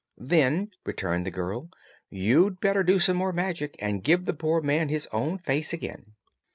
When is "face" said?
5.37-5.73